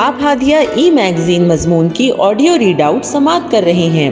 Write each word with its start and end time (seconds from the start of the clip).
آپ 0.00 0.14
ہادیہ 0.22 0.56
ای 0.74 0.90
میگزین 0.90 1.48
مضمون 1.48 1.88
کی 1.88 2.10
آڈیو 2.18 2.52
ریڈ 2.58 2.80
آؤٹ 2.80 3.04
سماعت 3.04 3.50
کر 3.50 3.60
رہے 3.64 3.88
ہیں۔ 3.94 4.10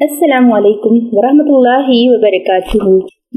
السلام 0.00 0.52
علیکم 0.52 1.08
ورحمۃ 1.12 1.48
اللہ 1.48 1.88
وبرکاتہ۔ 1.88 2.88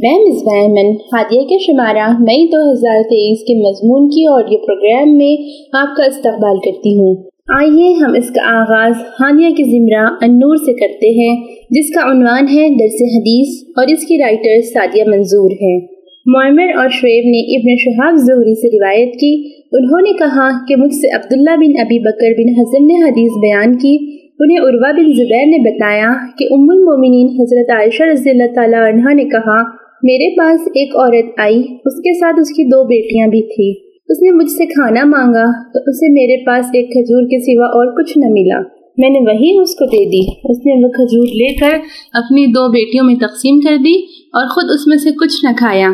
میں 0.04 0.20
مصباح 0.20 0.62
ایمن 0.62 0.96
ہادیہ 0.96 1.42
کے 1.42 1.58
شمارہ 1.60 2.12
مئی 2.20 2.48
دو 2.48 2.72
ہزار 2.72 3.04
تیئیس 3.04 3.40
کے 3.40 3.54
مضمون 3.54 4.10
کی 4.10 4.28
آڈیو 4.28 4.58
پروگرام 4.58 5.18
میں 5.18 5.34
آپ 5.74 5.98
کا 5.98 6.04
استقبال 6.04 6.58
کرتی 6.58 7.00
ہوں۔ 7.00 7.16
آئیے 7.60 7.94
ہم 7.94 8.14
اس 8.18 8.30
کا 8.30 8.60
آغاز 8.62 8.94
ہانیہ 9.20 9.50
کے 9.50 9.64
زمرہ 9.64 10.14
انور 10.22 10.56
سے 10.56 10.74
کرتے 10.74 11.10
ہیں، 11.10 11.48
جس 11.70 11.96
کا 11.96 12.12
عنوان 12.12 12.48
ہے 12.58 12.70
درس 12.70 13.02
حدیث 13.02 13.64
اور 13.78 13.88
اس 13.88 14.06
کی 14.06 14.18
رائٹر 14.18 14.62
سادیہ 14.74 15.04
منظور 15.08 15.52
ہے۔ 15.52 16.01
معمر 16.26 16.78
اور 16.78 16.90
شعیب 16.90 17.24
نے 17.26 17.56
ابن 17.56 17.76
شہاب 17.78 18.16
ظہری 18.16 18.56
سے 18.56 18.68
روایت 18.68 19.14
کی۔ 19.14 19.52
انہوں 19.72 20.02
نے 20.02 20.14
کہا 20.14 20.50
کہ 20.68 20.76
مجھ 20.76 20.94
سے 20.94 21.16
عبداللہ 21.16 21.56
بن 21.56 21.80
ابی 21.80 22.00
بکر 22.00 22.32
بن 22.38 22.50
حضم 22.50 22.86
نے 22.86 22.94
حدیث 22.94 23.32
بیان 23.32 23.78
کی۔ 23.78 24.18
انہیں 24.40 24.58
عروہ 24.58 24.94
بن 24.94 25.14
زبیر 25.14 25.46
نے 25.46 25.72
بتایا 25.72 26.10
کہ 26.38 26.46
ام 26.52 26.70
المومنین 26.70 27.28
حضرت 27.42 27.70
عائشہ 27.70 28.04
رضی 28.04 28.30
اللہ 28.30 28.54
تعالیٰ 28.56 28.94
عنہ 28.94 29.14
نے 29.14 29.24
کہا، 29.24 29.62
میرے 30.04 30.36
پاس 30.38 30.62
ایک 30.68 30.96
عورت 30.96 31.40
آئی، 31.40 31.60
اس 31.60 31.96
کے 32.00 32.20
ساتھ 32.20 32.36
اس 32.40 32.50
کی 32.50 32.64
دو 32.64 32.84
بیٹیاں 32.84 33.28
بھی 33.28 33.42
تھی 33.42 33.90
اس 34.10 34.22
نے 34.22 34.32
مجھ 34.32 34.52
سے 34.52 34.66
کھانا 34.66 35.04
مانگا 35.04 35.74
تو 35.74 35.80
اسے 35.88 36.12
میرے 36.12 36.46
پاس 36.46 36.66
ایک 36.74 36.88
کھجور 36.88 37.24
کے 37.24 37.40
سوا 37.40 37.66
اور 37.66 38.04
کچھ 38.04 38.18
نہ 38.18 38.26
ملا۔ 38.30 38.62
میں 38.98 39.10
نے 39.10 39.20
وہی 39.20 39.62
اس 39.62 39.76
کو 39.76 39.86
دے 39.86 40.06
دی۔ 40.06 40.30
اس 40.30 40.58
نے 40.58 40.86
وہ 40.86 40.90
کھجور 40.90 41.28
لے 41.28 41.56
کر 41.56 41.78
اپنی 42.14 42.46
دو 42.46 42.72
بیٹیوں 42.72 43.06
میں 43.06 43.16
تقسیم 43.16 43.60
کر 43.60 43.78
دی 43.78 44.00
اور 44.34 44.48
خود 44.48 44.64
اس 44.74 44.88
میں 44.88 44.98
سے 44.98 45.12
کچھ 45.12 45.46
نہ 45.46 45.50
کھایا۔ 45.58 45.90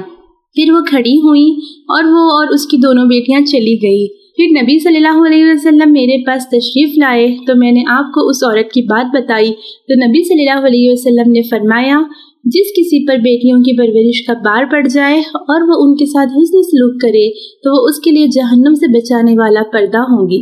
پھر 0.58 0.74
وہ 0.74 0.80
کھڑی 0.90 1.18
ہوئی 1.18 1.50
اور 1.88 2.04
وہ 2.04 2.30
اور 2.38 2.54
اس 2.54 2.68
کی 2.68 2.78
دونوں 2.78 3.06
بیٹیاں 3.06 3.42
چلی 3.42 3.76
گئی 3.84 4.28
پھر 4.38 4.64
نبی 4.64 4.80
صلی 4.80 4.96
اللہ 4.96 5.28
علیہ 5.28 5.45
وسلم 5.45 5.92
میرے 5.92 6.26
پاس 6.26 6.44
تشریف 6.44 6.90
لائے 6.98 7.28
تو 7.48 7.54
میں 7.56 7.72
نے 7.72 7.84
آپ 7.90 8.06
کو 8.14 8.30
اس 8.30 8.44
عورت 8.44 8.72
کی 8.73 8.81
بات 8.81 9.06
بتائی۔ 9.14 9.52
تو 9.88 10.08
نبی 10.08 10.28
صلی 10.28 10.50
اللہ 10.50 10.68
علیہ 10.68 10.92
وسلم 10.92 11.31
نے 11.31 11.42
فرمایا، 11.42 12.00
جس 12.44 12.70
کسی 12.72 13.08
پر 13.08 13.16
بیٹیوں 13.16 13.59
کی 13.59 13.78
پرورش 13.78 14.28
کا 14.28 14.34
بار 14.34 14.64
پڑ 14.72 14.88
جائے 14.88 15.20
اور 15.20 15.62
وہ 15.62 15.88
ان 15.88 15.96
کے 15.96 16.06
ساتھ 16.06 16.30
حسن 16.30 16.64
سلوک 16.64 17.02
کرے، 17.02 17.30
تو 17.34 17.84
وہ 17.84 17.88
اس 17.88 18.00
کے 18.00 18.12
لیے 18.12 18.28
جہنم 18.28 18.74
سے 18.74 18.88
بچانے 18.88 19.34
والا 19.34 19.62
پردہ 19.74 19.98
ہوں 19.98 20.30
گی۔ 20.30 20.42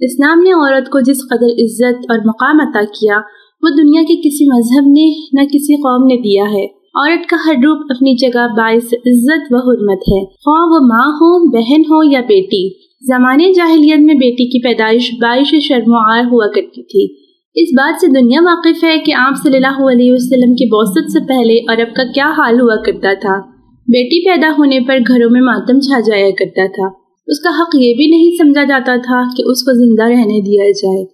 اسلام 0.00 0.40
نے 0.42 0.52
عورت 0.52 0.90
کو 0.90 1.00
جس 1.00 1.18
قدر 1.30 1.46
عزت 1.46 2.06
اور 2.08 2.18
مقام 2.26 2.60
عطا 2.60 2.80
کیا، 2.80 3.16
وہ 3.62 3.68
دنیا 3.82 4.02
کے 4.02 4.16
کسی 4.16 4.44
مذہب 4.44 4.86
نے 4.86 5.06
نہ 5.32 5.46
کسی 5.46 5.76
قوم 5.76 6.06
نے 6.06 6.16
دیا 6.16 6.44
ہے۔ 6.44 6.81
عورت 6.94 7.28
کا 7.28 7.36
ہر 7.46 7.52
روپ 7.52 7.86
اپنی 7.90 8.16
جگہ 8.16 8.46
باعث 8.56 8.84
عزت 8.84 9.46
و 9.50 9.56
حرمت 9.56 9.98
ہے۔ 9.98 10.24
خواہ 10.24 10.64
وہ 10.64 10.78
ماں 10.86 11.08
ہو، 11.08 11.50
بہن 11.50 11.80
ہو 11.80 12.12
یا 12.12 12.20
بیٹی۔ 12.20 12.68
زمانے 13.00 13.52
جاہلیت 13.52 14.00
میں 14.00 14.14
بیٹی 14.14 14.44
کی 14.44 14.62
پیدائش 14.62 15.10
باعث 15.22 15.54
شرم 15.62 15.82
و 15.86 16.12
عار 16.12 16.24
ہوا 16.24 16.46
کرتی 16.54 16.82
تھی۔ 16.82 17.22
اس 17.54 17.68
بات 17.72 18.00
سے 18.00 18.06
دنیا 18.06 18.40
واقف 18.42 18.84
ہے 18.84 18.98
کہ 18.98 19.14
آپ 19.14 19.32
صلی 19.42 19.56
اللہ 19.56 19.92
علیہ 19.92 20.12
وسلم 20.12 20.54
کی 20.54 20.64
بوسط 20.66 21.10
سے 21.12 21.20
پہلے 21.28 21.58
عرب 21.72 21.94
کا 21.96 22.02
کیا 22.14 22.30
حال 22.38 22.60
ہوا 22.60 22.76
کرتا 22.76 23.14
تھا۔ 23.14 23.40
بیٹی 23.88 24.30
پیدا 24.30 24.52
ہونے 24.58 24.80
پر 24.80 24.98
گھروں 25.08 25.30
میں 25.30 25.40
ماتم 25.40 25.80
چھا 25.80 26.00
جایا 26.00 26.30
کرتا 26.30 26.66
تھا۔ 26.66 26.88
اس 27.26 27.40
کا 27.40 27.50
حق 27.50 27.74
یہ 27.74 27.94
بھی 27.94 28.06
نہیں 28.06 28.30
سمجھا 28.42 28.64
جاتا 28.64 28.96
تھا 28.96 29.22
کہ 29.36 29.42
اس 29.46 29.62
کو 29.62 29.72
زندہ 29.72 30.02
رہنے 30.02 30.40
دیا 30.40 30.64
جائے۔ 30.64 31.04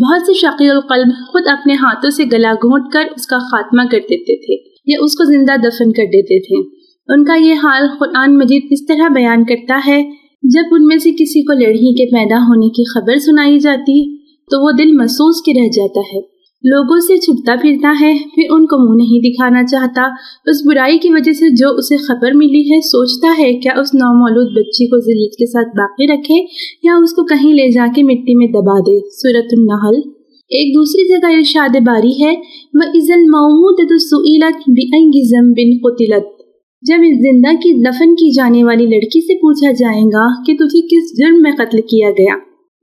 بہت 0.00 0.26
سے 0.26 0.34
شقی 0.34 0.68
القلب 0.68 1.08
خود 1.32 1.42
اپنے 1.46 1.74
ہاتھوں 1.74 2.10
سے 2.10 2.24
گلا 2.32 2.52
گھونٹ 2.54 2.92
کر 2.92 3.02
اس 3.16 3.26
کا 3.26 3.38
خاتمہ 3.38 3.82
کر 3.90 3.98
دیتے 3.98 4.36
تھے۔ 4.46 4.73
یا 4.86 4.98
اس 5.02 5.12
کو 5.12 5.24
زندہ 5.24 5.56
دفن 5.56 5.92
کر 5.92 6.04
دیتے 6.04 6.40
تھے۔ 6.40 6.84
ان 7.08 7.24
کا 7.24 7.34
یہ 7.34 7.52
حال 7.52 7.88
قرآن 8.00 8.38
مجید 8.38 8.62
اس 8.70 8.86
طرح 8.86 9.08
بیان 9.08 9.44
کرتا 9.44 9.80
ہے، 9.86 10.02
جب 10.42 10.62
ان 10.72 10.86
میں 10.86 10.98
سے 10.98 11.10
کسی 11.10 11.42
کو 11.42 11.52
لڑکی 11.52 11.94
کے 11.94 12.06
پیدا 12.06 12.36
ہونے 12.36 12.68
کی 12.68 12.84
خبر 12.84 13.16
سنائی 13.16 13.58
جاتی، 13.58 14.16
تو 14.18 14.66
وہ 14.66 14.72
دل 14.78 14.92
محسوس 14.92 15.42
کے 15.42 15.52
رہ 15.52 15.68
جاتا 15.68 16.00
ہے۔ 16.00 16.34
لوگوں 16.64 17.00
سے 17.00 17.16
چھپتا 17.18 17.54
پھرتا 17.62 17.94
ہے، 18.00 18.14
پھر 18.34 18.42
ان 18.50 18.66
کو 18.66 18.88
منہ 18.88 19.04
نہیں 19.04 19.30
دکھانا 19.30 19.66
چاہتا۔ 19.66 20.02
اس 20.46 20.56
برائی 20.66 20.98
کی 20.98 21.08
وجہ 21.12 21.32
سے 21.32 21.50
جو 21.50 21.68
اسے 21.76 21.96
خبر 21.96 22.32
ملی 22.32 22.60
ہے، 22.60 22.80
سوچتا 22.80 23.34
ہے، 23.38 23.52
کیا 23.54 23.72
اس 23.80 23.94
نومولود 23.94 24.46
بچی 24.56 24.86
کو 24.86 25.00
ذلت 25.00 25.36
کے 25.38 25.46
ساتھ 25.46 25.68
باقی 25.68 26.06
رکھے 26.06 26.46
یا 26.82 26.92
اس 27.02 27.12
کو 27.12 27.24
کہیں 27.24 27.52
لے 27.52 27.70
جا 27.70 27.86
کے 27.94 28.02
مٹی 28.02 28.34
میں 28.34 28.46
دبا 28.46 28.80
دے؟ 28.80 29.00
صورت 29.10 29.46
النحل۔ 29.52 30.13
ایک 30.54 30.74
دوسری 30.74 31.08
جگہ 31.08 31.36
ارشاد 31.36 31.76
باری 31.80 32.24
ہے 32.24 32.30
وہ 32.74 32.88
عزل 32.88 33.22
محمود 33.28 33.80
بن 35.34 35.76
قطلت 35.84 36.32
جب 36.82 37.04
زندہ 37.20 37.54
کی 37.54 37.72
دفن 37.82 38.14
کی 38.14 38.30
جانے 38.30 38.64
والی 38.64 38.84
لڑکی 38.84 39.20
سے 39.20 39.34
پوچھا 39.34 39.72
جائے 39.72 40.02
گا 40.02 40.26
کہ 40.46 40.54
تجھے 40.54 40.80
کس 40.80 41.18
جرم 41.18 41.42
میں 41.42 41.52
قتل 41.52 41.80
کیا 41.80 42.10
گیا؟ 42.10 42.34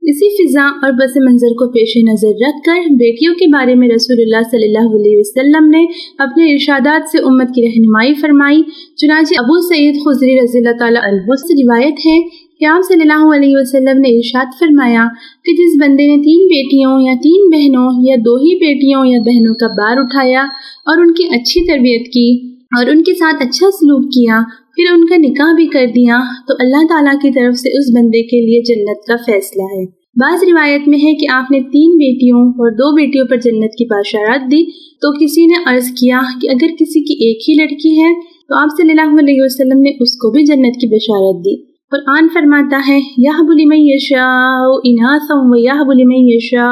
اسی 0.02 0.28
فضا 0.36 0.62
اور 0.62 0.92
بس 0.92 1.16
منظر 1.16 1.52
کو 1.54 1.70
پیش 1.70 1.96
نظر 1.96 2.48
رکھ 2.48 2.62
کر 2.66 2.94
بیٹیوں 2.94 3.34
کے 3.34 3.46
بارے 3.46 3.74
میں 3.74 3.88
رسول 3.88 4.20
اللہ 4.20 4.48
صلی 4.50 4.66
اللہ 4.66 4.96
علیہ 4.96 5.18
وسلم 5.18 5.68
نے 5.68 5.84
اپنے 6.18 6.52
ارشادات 6.52 7.08
سے 7.12 7.18
امت 7.18 7.48
کی 7.48 7.62
رہنمائی 7.62 8.14
فرمائی۔ 8.14 8.62
چنانچہ 8.96 9.34
ابو 9.38 9.60
سعید 9.60 9.94
خزری 9.94 10.38
رضی 10.40 10.58
اللہ 10.58 10.78
تعالیٰ 10.78 11.02
عنہ 11.04 11.34
سے 11.34 11.62
روایت 11.62 12.06
ہے 12.06 12.41
کہ 12.62 12.66
آپ 12.66 12.80
صلی 12.88 13.00
اللہ 13.00 13.34
علیہ 13.34 13.54
وسلم 13.54 14.00
نے 14.00 14.10
ارشاد 14.16 14.46
فرمایا 14.58 15.04
کہ 15.44 15.52
جس 15.52 15.72
بندے 15.80 16.06
نے 16.06 16.16
تین 16.22 16.42
بیٹیوں 16.46 16.92
یا 17.00 17.14
تین 17.22 17.48
بہنوں 17.50 18.08
یا 18.08 18.16
دو 18.24 18.34
ہی 18.36 18.54
بیٹیوں 18.58 19.06
یا 19.06 19.18
بہنوں 19.20 19.54
کا 19.54 19.66
بار 19.66 19.96
اٹھایا 19.96 20.42
اور 20.86 20.98
ان 20.98 21.12
کی 21.12 21.24
اچھی 21.24 21.66
تربیت 21.66 22.06
کی 22.12 22.28
اور 22.72 22.86
ان 22.86 23.02
کے 23.02 23.14
ساتھ 23.14 23.42
اچھا 23.42 23.70
سلوک 23.70 24.04
کیا، 24.04 24.40
پھر 24.76 24.92
ان 24.92 25.06
کا 25.06 25.16
نکاح 25.16 25.54
بھی 25.56 25.66
کر 25.66 25.86
دیا، 25.86 26.18
تو 26.48 26.54
اللہ 26.58 26.86
تعالیٰ 26.88 27.14
کی 27.22 27.30
طرف 27.30 27.56
سے 27.56 27.68
اس 27.68 27.90
بندے 27.96 28.22
کے 28.22 28.40
لیے 28.46 28.62
جنت 28.62 29.06
کا 29.06 29.16
فیصلہ 29.16 29.62
ہے۔ 29.62 29.84
بعض 30.16 30.42
روایت 30.42 30.88
میں 30.88 30.98
ہے 30.98 31.14
کہ 31.14 31.26
آپ 31.32 31.50
نے 31.50 31.60
تین 31.60 31.90
بیٹیوں 31.96 32.48
اور 32.48 32.70
دو 32.70 32.94
بیٹیوں 32.96 33.26
پر 33.26 33.36
جنت 33.36 33.76
کی 33.78 33.84
باشارت 33.84 34.50
دی 34.52 34.64
تو 34.70 35.12
کسی 35.12 35.46
نے 35.46 35.62
عرض 35.66 35.90
کیا 35.90 36.20
کہ 36.42 36.50
اگر 36.50 36.74
کسی 36.80 37.04
کی 37.04 37.18
ایک 37.26 37.48
ہی 37.48 37.54
لڑکی 37.62 38.02
ہے 38.02 38.14
تو 38.48 38.62
آپ 38.62 38.68
صلی 38.76 38.90
اللہ 38.90 39.20
علیہ 39.20 39.42
وسلم 39.42 39.80
نے 39.80 39.90
اس 40.00 40.16
کو 40.16 40.30
بھی 40.30 40.44
جنت 40.44 40.80
کی 40.80 40.86
بشارت 40.86 41.44
دی۔ 41.44 41.71
قرآن 41.92 42.28
فرماتا 42.34 42.80
ہے 42.88 43.00
یہ 43.18 43.42
بلی 43.48 43.64
میں 43.64 43.78
یشا 43.80 44.28
و 44.60 45.56
یہ 45.56 45.84
بلی 45.88 46.04
میں 46.04 46.18
یشا 46.18 46.68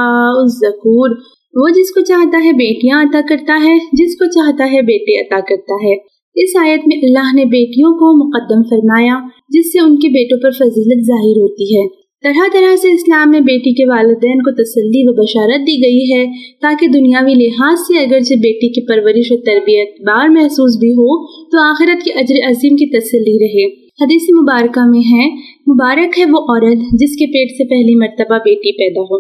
ذکور 0.47 1.11
وہ 1.55 1.69
جس 1.69 1.95
کو 1.95 2.01
چاہتا 2.01 2.45
ہے 2.45 2.53
بیٹیاں 2.53 3.03
عطا 3.03 3.21
کرتا 3.29 3.61
ہے، 3.65 3.79
جس 3.93 4.19
کو 4.19 4.25
چاہتا 4.25 4.65
ہے 4.73 4.83
بیٹے 4.83 5.21
عطا 5.21 5.41
کرتا 5.41 5.75
ہے۔ 5.75 5.95
اس 6.35 6.57
آیت 6.61 6.81
میں 6.87 6.97
اللہ 7.03 7.35
نے 7.35 7.45
بیٹیوں 7.45 7.93
کو 7.93 8.29
مقدم 8.29 8.63
فرمایا، 8.63 9.15
جس 9.49 9.73
سے 9.73 9.79
ان 9.79 9.97
کے 9.97 10.09
بیٹوں 10.09 10.39
پر 10.43 10.51
فضیلت 10.51 11.07
ظاہر 11.07 11.39
ہوتی 11.41 11.77
ہے۔ 11.77 11.89
طرح 12.23 12.49
طرح 12.53 12.77
سے 12.77 12.89
اسلام 12.89 13.31
میں 13.31 13.41
بیٹی 13.41 13.75
کے 13.75 13.85
والدین 13.85 14.39
کو 14.39 14.51
تسلی 14.51 15.03
و 15.09 15.23
بشارت 15.23 15.61
دی 15.67 15.83
گئی 15.85 16.13
ہے، 16.13 16.27
تاکہ 16.63 16.87
دنیاوی 16.87 17.35
لحاظ 17.35 17.79
سے 17.79 17.99
اگرچہ 17.99 18.35
بیٹی 18.35 18.69
کی 18.69 18.87
پرورش 18.87 19.33
و 19.33 19.37
تربیت 19.37 20.01
بار 20.01 20.29
محسوس 20.29 20.77
بھی 20.81 20.93
ہو، 20.93 21.27
تو 21.51 21.71
آخرت 21.71 22.05
کے 22.05 22.11
اجر 22.11 22.51
عظیم 22.51 22.77
کی 22.77 22.99
تسلی 22.99 23.39
رہے۔ 23.45 23.90
حدیث 24.01 24.23
مبارکہ 24.43 24.89
میں 24.91 25.01
ہے، 25.01 25.35
مبارک 25.73 26.19
ہے 26.19 26.25
وہ 26.25 26.39
عورت 26.39 26.79
جس 26.93 27.17
کے 27.17 27.27
پیٹ 27.27 27.51
سے 27.51 27.65
پہلی 27.65 27.95
مرتبہ 27.95 28.39
بیٹی 28.39 28.73
پیدا 28.73 29.01
ہو۔ 29.01 29.17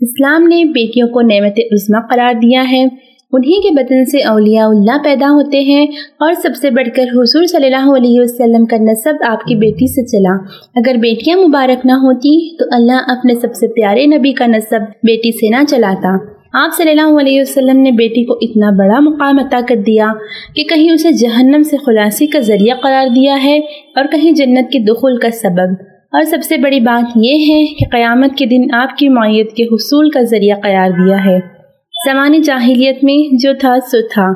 اسلام 0.00 0.42
نے 0.42 0.64
بیٹیوں 0.64 1.08
کو 1.08 1.20
نعمت 1.20 1.60
عظما 1.72 2.00
قرار 2.00 2.34
دیا 2.34 2.64
ہے۔ 2.70 2.84
انہی 3.32 3.62
کے 3.62 3.70
بدن 3.70 4.04
سے 4.04 4.18
اولیاء 4.18 4.66
اللہ 4.66 5.02
پیدا 5.04 5.30
ہوتے 5.30 5.60
ہیں 5.60 5.86
اور 6.20 6.32
سب 6.42 6.48
سے 6.60 6.70
بڑھ 6.70 6.88
کر 6.96 7.02
حضور 7.02 7.44
صلی 7.44 7.66
اللہ 7.66 7.96
علیہ 7.96 8.20
وسلم 8.20 8.64
کا 8.64 8.76
نصب 8.76 9.14
آپ 9.28 9.44
کی 9.44 9.54
بیٹی 9.54 9.86
سے 9.86 10.06
چلا۔ 10.06 10.34
اگر 10.74 10.96
بیٹیاں 10.98 11.38
مبارک 11.38 11.86
نہ 11.86 11.92
ہوتی 11.92 12.56
تو 12.56 12.64
اللہ 12.72 13.02
اپنے 13.06 13.34
سب 13.34 13.54
سے 13.54 13.68
پیارے 13.68 14.06
نبی 14.06 14.32
کا 14.32 14.46
نصب 14.46 14.80
بیٹی 15.02 15.32
سے 15.32 15.48
نہ 15.48 15.64
چلاتا۔ 15.68 16.39
آپ 16.52 16.76
صلی 16.76 16.90
اللہ 16.90 17.20
علیہ 17.20 17.40
وسلم 17.40 17.80
نے 17.80 17.90
بیٹی 17.90 18.24
کو 18.24 18.38
اتنا 18.40 18.70
بڑا 18.70 19.00
مقام 19.00 19.38
عطا 19.38 19.60
کر 19.68 19.76
دیا 19.76 20.06
کہ 20.54 20.62
کہیں 20.62 20.90
اسے 20.90 21.12
جہنم 21.12 21.62
سے 21.62 21.76
خلاصی 21.76 22.26
کا 22.26 22.38
ذریعہ 22.40 22.76
قرار 22.76 23.06
دیا 23.08 23.44
ہے 23.44 23.58
اور 23.96 24.04
کہیں 24.04 24.32
جنت 24.32 24.72
کے 24.72 24.78
دخول 24.78 25.18
کا 25.18 25.30
سبب۔ 25.30 25.74
اور 26.12 26.22
سب 26.22 26.38
سے 26.42 26.56
بڑی 26.56 26.80
بات 26.80 27.10
یہ 27.16 27.54
ہے 27.54 27.66
کہ 27.66 27.86
قیامت 27.92 28.38
کے 28.38 28.46
دن 28.46 28.74
آپ 28.74 28.96
کی 28.96 29.08
معیت 29.08 29.52
کے 29.52 29.64
حصول 29.64 30.10
کا 30.10 30.20
ذریعہ 30.22 30.56
قرار 30.62 30.90
دیا 30.90 31.24
ہے۔ 31.24 31.59
زمانی 32.06 32.38
جاہلیت 32.38 33.04
میں 33.04 33.36
جو 33.42 33.52
تھا 33.60 33.74
سو 33.92 34.06
تھا۔ 34.14 34.30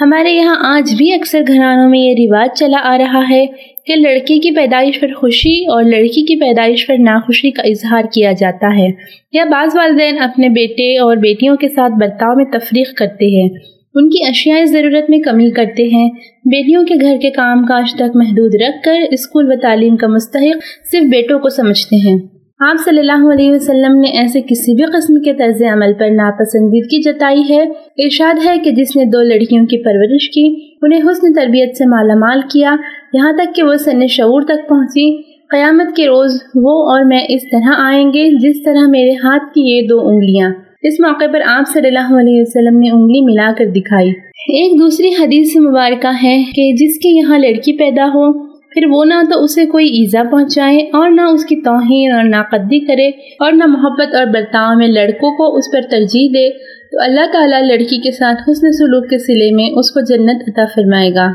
ہمارے 0.00 0.30
یہاں 0.30 0.56
آج 0.60 0.94
بھی 0.98 1.12
اکثر 1.12 1.42
گھرانوں 1.48 1.90
میں 1.90 1.98
یہ 1.98 2.14
رواج 2.18 2.48
چلا 2.54 2.76
آ 2.82 2.98
رہا 2.98 3.22
ہے 3.30 3.46
کہ 3.86 3.96
لڑکی 3.96 4.38
کی 4.38 4.50
پیدائش 4.50 5.00
پر 5.00 5.12
خوشی 5.12 5.66
اور 5.66 5.84
لڑکی 5.84 6.22
کی 6.22 6.40
پیدائش 6.40 6.86
پر 6.86 6.94
ناخوشی 6.98 7.50
کا 7.50 7.62
اظہار 7.62 8.02
کیا 8.12 8.32
جاتا 8.32 8.78
ہے۔ 8.78 8.88
یا 9.32 9.44
بعض 9.44 9.68
والدین 9.74 10.18
اپنے 10.18 10.48
بیٹے 10.48 10.98
اور 10.98 11.16
بیٹیوں 11.16 11.56
کے 11.56 11.68
ساتھ 11.68 11.92
برتاؤ 12.00 12.34
میں 12.34 12.44
تفریح 12.44 12.84
کرتے 12.96 13.42
ہیں۔ 13.42 13.48
ان 13.94 14.08
کی 14.08 14.28
اشیاء 14.28 14.64
ضرورت 14.64 15.10
میں 15.10 15.18
کمی 15.18 15.50
کرتے 15.50 15.82
ہیں۔ 15.82 16.10
بیٹیوں 16.44 16.84
کے 16.84 16.94
گھر 17.00 17.16
کے 17.22 17.30
کام 17.30 17.66
کاج 17.66 17.94
تک 17.94 18.10
محدود 18.14 18.54
رکھ 18.54 18.84
کر 18.84 19.00
اسکول 19.10 19.48
و 19.48 19.60
تعلیم 19.60 19.96
کا 19.96 20.06
مستحق 20.06 20.88
صرف 20.92 21.04
بیٹوں 21.04 21.38
کو 21.38 21.48
سمجھتے 21.48 21.96
ہیں۔ 21.96 22.35
آپ 22.60 22.76
صلی 22.84 22.98
اللہ 22.98 23.32
علیہ 23.32 23.50
وسلم 23.50 24.00
نے 24.00 24.08
ایسے 24.08 24.40
کسی 24.40 24.74
بھی 24.74 24.84
قسم 24.84 25.22
کے 25.22 25.32
طرز 25.32 25.62
عمل 25.72 25.92
پر 25.98 26.10
ناپسندیدگی 26.10 27.02
جتائی 27.02 27.42
ہے۔ 27.50 27.62
ارشاد 28.04 28.34
ہے 28.46 28.54
کہ 28.64 28.70
جس 28.70 28.96
نے 28.96 29.04
دو 29.04 29.22
لڑکیوں 29.22 29.66
کی 29.66 29.82
پرورش 29.84 30.30
کی، 30.30 30.76
انہیں 30.82 31.00
حسن 31.00 31.34
تربیت 31.34 31.76
سے 31.76 31.84
مالا 31.86 32.14
مال 32.14 32.40
کیا، 32.52 32.76
یہاں 33.12 33.32
تک 33.32 33.54
کہ 33.54 33.62
وہ 33.62 33.74
سن 33.74 34.06
شعور 34.06 34.42
تک 34.42 34.68
پہنچی۔ 34.68 35.22
قیامت 35.50 35.96
کے 35.96 36.06
روز 36.06 36.34
وہ 36.54 36.90
اور 36.90 37.04
میں 37.04 37.20
اس 37.28 37.42
طرح 37.52 37.72
آئیں 37.78 38.08
گے 38.08 38.30
جس 38.30 38.62
طرح 38.64 38.86
میرے 38.88 39.10
ہاتھ 39.10 39.54
کی 39.54 39.60
یہ 39.60 39.86
دو 39.88 40.08
انگلیاں۔ 40.08 40.50
اس 40.82 40.94
موقع 41.00 41.24
پر 41.32 41.40
آپ 41.46 41.64
صلی 41.72 41.88
اللہ 41.88 42.20
علیہ 42.20 42.40
وسلم 42.40 42.78
نے 42.78 42.90
انگلی 42.90 43.24
ملا 43.24 43.52
کر 43.58 43.66
دکھائی۔ 43.66 44.08
ایک 44.48 44.80
دوسری 44.80 45.08
حدیث 45.08 45.56
مبارکہ 45.56 46.10
ہے 46.22 46.42
کہ 46.54 46.72
جس 46.72 46.98
کے 46.98 47.08
یہاں 47.08 47.38
لڑکی 47.38 47.72
پیدا 47.72 48.06
ہو 48.06 48.45
پھر 48.76 48.86
وہ 48.90 49.04
نہ 49.04 49.20
تو 49.30 49.42
اسے 49.44 49.64
کوئی 49.66 49.86
ایزا 49.88 50.22
پہنچائے 50.30 50.78
اور 50.98 51.10
نہ 51.10 51.20
اس 51.20 51.44
کی 51.44 51.56
توہین 51.56 52.12
اور 52.12 52.24
ناقدی 52.24 52.78
کرے 52.80 53.06
اور 53.40 53.52
نہ 53.52 53.66
محبت 53.66 54.14
اور 54.14 54.26
برتاؤ 54.26 54.74
میں 54.78 54.88
لڑکوں 54.88 55.30
کو 55.36 55.56
اس 55.56 55.72
پر 55.72 55.88
ترجیح 55.90 56.28
دے، 56.34 56.48
تو 56.92 57.02
اللہ 57.04 57.32
تعالیٰ 57.32 57.62
لڑکی 57.62 58.00
کے 58.00 58.10
ساتھ 58.10 58.42
حسن 58.42 58.72
سلوک 58.72 59.08
کے 59.10 59.18
سلے 59.18 59.50
میں 59.56 59.70
اس 59.78 59.90
کو 59.90 60.00
جنت 60.00 60.48
عطا 60.48 60.64
فرمائے 60.74 61.10
گا۔ 61.14 61.26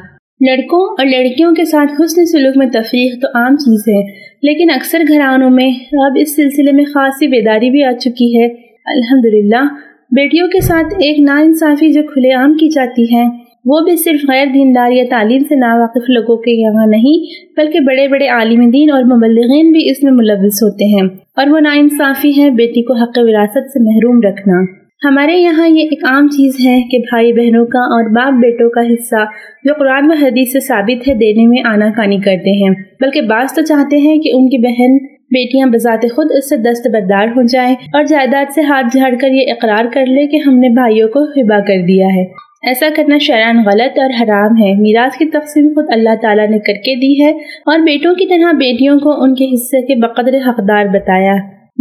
لڑکوں 0.42 0.84
اور 0.90 1.06
لڑکیوں 1.06 1.54
کے 1.56 1.66
ساتھ 1.66 2.02
حسن 2.02 2.26
سلوک 2.26 2.58
میں 2.58 2.68
تفریح 2.74 3.20
تو 3.22 3.28
عام 3.28 3.58
چیز 3.58 3.82
ہے، 3.88 4.02
لیکن 4.44 4.70
اکثر 4.76 5.02
گھرانوں 5.08 5.50
میں 5.50 5.70
اب 6.06 6.18
اس 6.20 6.36
سلسلے 6.36 6.72
میں 6.72 6.86
خاصی 6.86 7.28
بیداری 7.28 7.70
بھی 7.70 7.84
آ 7.84 7.92
چکی 7.92 8.36
ہے۔ 8.38 8.48
الحمدللہ، 8.88 9.68
بیٹیوں 10.12 10.48
کے 10.48 10.62
ساتھ 10.62 10.94
ایک 10.94 11.20
ناانصافی 11.20 11.94
جو 11.94 12.02
کھلے 12.04 12.32
عام 12.34 12.54
کی 12.54 12.70
جاتی 12.70 13.16
ہے۔ 13.16 13.26
وہ 13.66 13.80
بھی 13.80 13.96
صرف 13.96 14.30
غیر 14.30 14.46
دیندار 14.54 14.92
یا 14.92 15.04
تعلیم 15.10 15.44
سے 15.44 15.56
ناواقف 15.56 16.10
لوگوں 16.10 16.38
کے 16.38 16.52
یہاں 16.52 16.88
نہیں، 16.88 17.48
بلکہ 17.58 17.80
بڑے 17.80 18.08
بڑے 18.08 18.28
عالم 18.28 18.70
دین 18.70 18.92
اور 18.92 19.04
مبلغین 19.04 19.72
بھی 19.72 19.90
اس 19.90 20.04
میں 20.04 20.12
ملوث 20.12 20.64
ہوتے 20.64 20.86
ہیں۔ 20.86 21.10
اور 21.36 21.48
وہ 21.48 21.60
ناانصافی 21.60 22.42
ہے 22.42 22.50
بیٹی 22.50 22.82
کو 22.82 22.94
حق 22.94 23.18
وراثت 23.18 23.70
سے 23.70 23.84
محروم 23.84 24.20
رکھنا۔ 24.28 24.82
ہمارے 25.08 25.38
یہاں 25.38 25.68
یہ 25.68 25.82
ایک 25.82 26.06
عام 26.06 26.28
چیز 26.28 26.54
ہے 26.66 26.82
کہ 26.92 26.98
بھائی 26.98 27.34
بہنوں 27.34 27.66
کا 27.66 27.80
اور 27.80 28.10
باپ 28.16 28.34
بیٹوں 28.34 28.70
کا 28.70 28.82
حصہ 28.82 29.26
جو 29.64 29.74
قرآن 29.80 30.06
و 30.06 30.14
حدیث 30.22 30.52
سے 30.52 30.60
ثابت 30.60 31.08
ہے 31.08 31.14
دینے 31.14 31.48
میں 31.48 31.64
آنا 31.66 31.90
کانی 31.96 32.18
کرتے 32.18 32.64
ہیں۔ 32.64 32.76
بلکہ 33.02 33.22
بعض 33.22 33.54
تو 33.56 33.62
چاہتے 33.62 33.98
ہیں 33.98 34.18
کہ 34.18 34.30
ان 34.34 34.50
کی 34.50 34.58
بہن 34.58 35.06
بیٹیاں 35.08 35.68
بذات 35.68 36.06
خود 36.16 36.28
اس 36.38 36.50
سے 36.50 36.58
دست 36.58 36.88
بردار 36.94 37.28
ہو 37.28 37.42
جائیں 37.48 37.76
اور 37.94 38.04
جائیداد 38.04 38.46
سے 38.56 38.62
ہاتھ 38.62 38.98
جھاڑ 38.98 39.14
کر 39.22 39.28
یہ 39.28 39.52
اقرار 39.52 39.86
کر 39.94 40.06
لے 40.06 40.28
کہ 40.28 40.38
ہم 40.48 40.60
نے 40.60 40.70
بھائیوں 40.70 41.08
کو 41.08 41.24
حبا 41.24 41.60
کر 41.60 41.82
دیا 41.88 42.06
ہے۔ 42.06 42.51
ایسا 42.62 42.88
کرنا 42.96 43.18
شران 43.18 43.58
غلط 43.58 44.00
اور 44.00 44.10
حرام 44.22 44.52
ہے۔ 44.64 44.82
میراث 44.82 45.18
کی 45.18 45.26
تقسیم 45.26 45.68
خود 45.76 45.86
اللہ 45.94 46.16
تعالیٰ 46.22 46.50
نے 46.50 46.60
کر 46.60 46.74
کے 46.74 46.96
دی 46.96 47.26
ہے 47.26 47.32
اور 47.66 47.80
بیٹوں 47.80 48.14
کی 48.14 48.26
طرح 48.28 48.52
بیٹیوں 48.52 49.00
کو 49.00 49.24
ان 49.24 49.36
کے 49.36 49.46
حصے 49.54 49.82
کے 49.82 49.96
بقدر 49.96 50.50
حقدار 50.50 50.86
بتایا۔ 50.86 51.34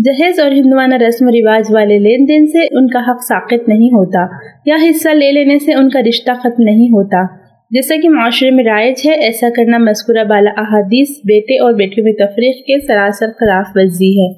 جہیز 0.04 0.40
اور 0.40 0.50
ہندوانہ 0.50 0.94
رسم 0.94 1.26
و 1.28 1.30
رواج 1.30 1.64
والے 1.70 1.98
لین 1.98 2.28
دین 2.28 2.46
سے 2.46 2.58
ان 2.58 2.88
کا 2.88 2.98
حق 2.98 3.22
ساقت 3.28 3.68
نہیں 3.68 3.88
ہوتا 3.88 4.26
یا 4.66 4.76
حصہ 4.90 5.08
لے 5.08 5.32
لینے 5.32 5.58
سے 5.58 5.74
ان 5.74 5.88
کا 5.88 6.00
رشتہ 6.08 6.32
ختم 6.40 6.62
نہیں 6.62 6.88
ہوتا۔ 6.88 7.26
جیسا 7.70 7.94
کہ 8.02 8.08
معاشرے 8.08 8.50
میں 8.50 8.64
رائج 8.64 9.06
ہے، 9.06 9.12
ایسا 9.12 9.48
کرنا 9.56 9.78
مذکورہ 9.78 10.24
بالا 10.24 10.50
احادیث 10.56 11.08
بیٹے 11.24 11.58
اور 11.58 11.72
بیٹیوں 11.72 12.04
میں 12.04 12.12
تفریح 12.12 12.52
کے 12.52 12.86
سراسر 12.86 13.26
خلاف 13.40 13.66
ورزی 13.74 14.20
ہے۔ 14.20 14.32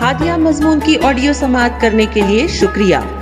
ہادیہ 0.00 0.32
مضمون 0.38 0.78
کی 0.84 0.94
آڈیو 1.02 1.32
سماعت 1.32 1.80
کرنے 1.80 2.04
کے 2.12 2.20
لیے 2.28 2.46
شکریہ۔ 2.46 2.96